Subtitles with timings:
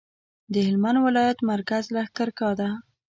[0.51, 2.69] د هلمند ولایت مرکز لښکرګاه ده